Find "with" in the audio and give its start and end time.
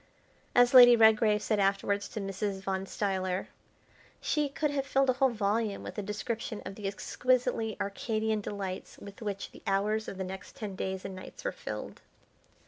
5.83-5.95, 8.97-9.21